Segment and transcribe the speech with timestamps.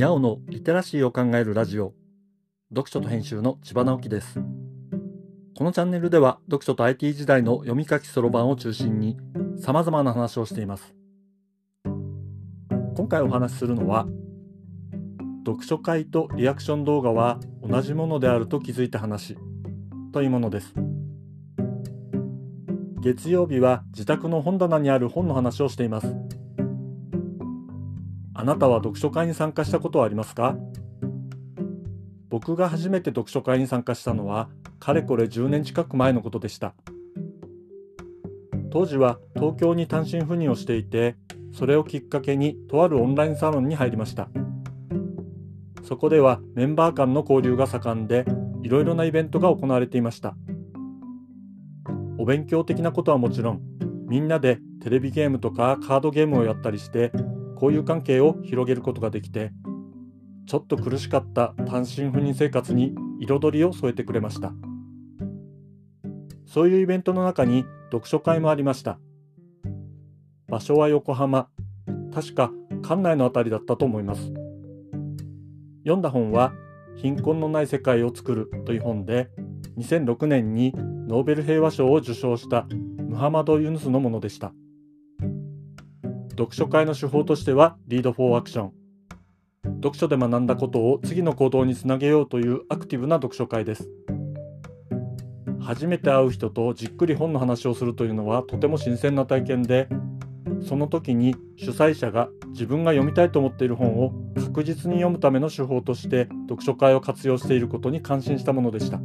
[0.00, 1.92] にゃおのリテラシーを考えるラジオ。
[2.70, 4.40] 読書と編集の千葉直樹です。
[5.54, 9.18] このチャンネルでは読書と IT 時代の読み書きそろばんを中心に
[9.58, 10.94] 様々な話をしています。
[11.84, 14.06] 今回お話しするのは
[15.44, 19.36] 読書会とリアクション動画は同じものであると気づいた話
[20.14, 20.72] というものです。
[23.02, 26.16] 月曜日は自宅の本棚にある本の話をしています。
[28.40, 30.56] あなたは読書会に参加したことはありますか？
[32.30, 36.72] 僕が初めて読書会に参加したのはかれこれ10年近く前のことでした。
[38.70, 41.16] 当時は東京に単身赴任をしていて
[41.52, 44.30] それをきっかけにとあるオンラインサロンに入りました。
[45.82, 48.24] そこではメンバー間の交流が盛んで
[48.62, 50.34] いろいろなイベントが行われていました。
[52.16, 53.60] お勉強的なことはもちろん
[54.08, 57.12] みんなでテレビゲームとかカードゲームをやったりして
[57.60, 59.52] 交友関係を広げることができて
[60.46, 64.52] ちょっと苦しかった単身赴任生活に彩りを添えてくれました。
[66.44, 68.98] そういうイベントの中に読書会もありました。
[70.48, 71.48] 場所は横浜。
[72.12, 72.50] 確か
[72.82, 74.32] 館内のあたりだったと思います。
[75.84, 76.52] 読んだ本は
[76.96, 79.30] 貧困のない世界を作るという本で
[79.78, 82.66] 2006年にノーベル平和賞を受賞した
[82.98, 84.52] ムハマド・ユヌスのものでした。
[86.40, 88.72] 読書会の手法としてはリード・フォー・アクション。
[89.82, 93.90] 読書で学んだことを次の行動につなげようというアクティブな読書会です。
[95.60, 99.90] 初めて会う人とじっくり本の話をするというのはとても新鮮な体験で
[100.66, 108.98] その時に主催者が自分が読みたいと思っている本を確実に読むための手法として読書会を活用していることに感心したものでした。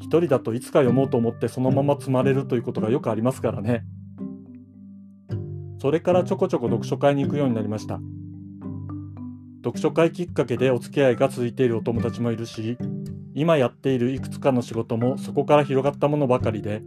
[0.00, 3.84] 一人だといつか読もうと思ってそのまま積まれるということがよくありますからね。
[5.78, 8.00] それからちょこちょこ読書会に行くようになりました。
[9.64, 12.78] 読書会きっかけでお付き合いが続いているお友達もいるし、
[13.34, 16.82] 今やっているいくつかの仕事もそこから広がったものばかりで、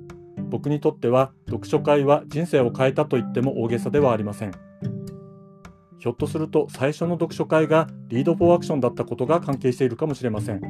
[0.50, 4.52] 僕にとっては読書会は人生を変えたと言っても大げさではありません。
[6.00, 10.62] ひょっとすると最初の読書会がリード・フォー・アクションだったことが関係しているかもしれません。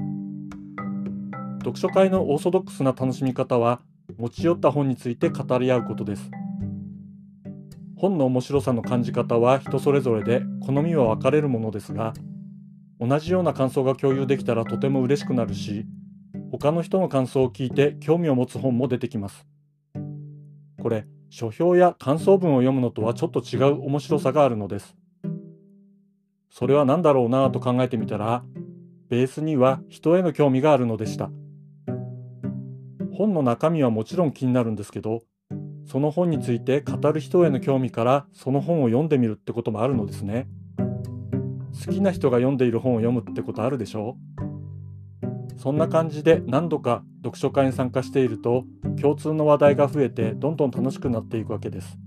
[1.59, 3.81] 読書会のオーソドックスな楽しみ方は
[4.18, 6.29] 持ち寄った本について語り合うことです。
[8.01, 12.16] 本の面白さの感じ方は人それぞれで好みは分かれるものですが
[13.00, 15.85] 同じような感想が共有できたらとても嬉しくなるし
[16.51, 19.45] 他の人の感想を聞いて興味を持つ本も出てきます。
[20.81, 24.97] これ書評や感想文を読むのとはちょっと違う面白さがあるのです。
[26.50, 28.44] それは何だろうなぁと考えてみたら
[29.09, 31.29] ベースには人への興味があるのでした。
[33.13, 35.22] 本の中身はもちろん気になるんですけど
[35.91, 40.47] その本について語る人への興味からその本を読んでみるってこともあるのですね。
[41.85, 44.16] 好きな人が読んでいる本を読むってことあるでしょ
[45.57, 48.63] うそんな感じで何度か読書会に参加していると
[49.01, 51.97] 共通の話題が増えてどんどん楽しくなっていくわけです。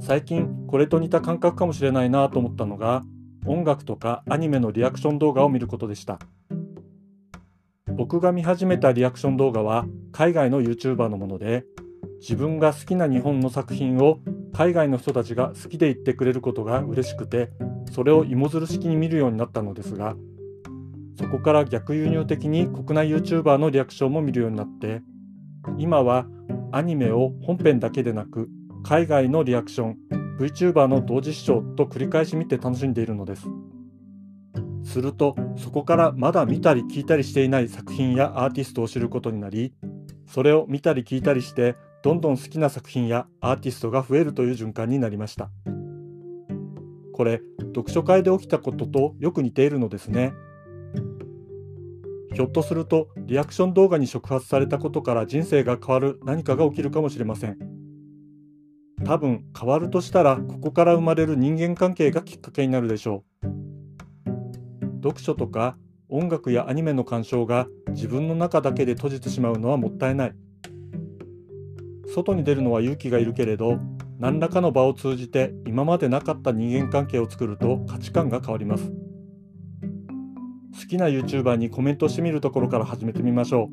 [0.00, 3.04] 最近これと似た感覚かもしれないなと思ったのが
[3.46, 6.18] 音楽とかアニメのリアクション動画を見ることでした。
[7.96, 11.64] 僕が見始めたリアクション動画は海外の YouTuber のもので
[12.20, 14.20] 自分が好きな日本の作品を
[14.52, 17.50] 海外の人たちが好きで言ってくれることが嬉しくて
[17.90, 20.14] それを芋づる式に見るようになったのですが
[21.18, 25.02] そこから逆輸入的に国内 YouTuber のリアクションも見るようになって
[25.78, 26.26] 今は
[26.72, 28.48] アニメを本編だけでなく
[28.84, 29.98] 海外のリアクション
[30.38, 33.46] VTuber の同時視聴と繰り返し見て楽しんでいるのです。
[34.84, 39.74] するとそこからまだ見たり聞いたりしていない作品やアーティストを知ることになり
[40.26, 45.50] それを見たり聞いたりしてどんどん好きな作品やアーティストが増えるという循環になりました。
[47.12, 47.42] これ
[47.74, 50.32] 読書会で起きたこととよく似ているのですね。
[52.34, 57.58] ひょっとするとリアクション動画に触発されたことから人生が変わる何かが起きるかもしれません。
[59.04, 63.51] 多分変わるとしたらここから生まれる人間関係がきっかけになるでしょう。
[65.02, 65.76] 読書とか
[66.08, 70.32] 音楽やアニメの鑑賞が自分の中だけで閉じてしまうのはもったいない。
[72.14, 73.78] 外に出るのは勇気がいるけれど、
[74.18, 78.92] 何らかの場を通じて今までなかった人間関係を作ると価値観が変わります。
[80.78, 83.70] 好きな YouTuber にコメントしてみるところから始めてみましょ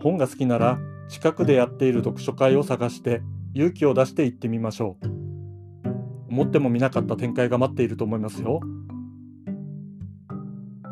[0.00, 0.02] う。
[0.02, 5.06] 本が好きなら近くでやっている読書会を探して勇気を出して行ってみましょう。
[6.30, 8.60] 思ってもみなかった展開が待っていると思いますよ。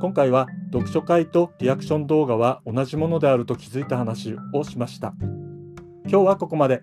[0.03, 5.15] 今回は読書会とリアクション動画は同じものであると気づいた話をしました。
[6.09, 6.83] 今日はここまで。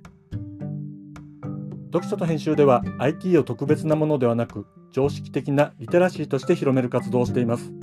[1.92, 7.74] 読書と編集では IT を特別なものではなく常識的なリテラシーとして広める活動をしています。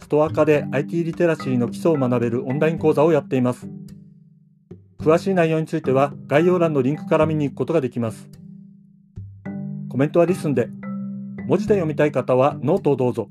[0.00, 3.68] ストアカで IT リテラシーの基礎を学べるオンライン講座をやっています。
[4.98, 8.28] 詳しい内容については概要欄のリンクから見に行くことができます。
[9.88, 10.66] コメントは LISTEN で、
[11.46, 13.30] 文字で読みたい方はノートをどうぞ。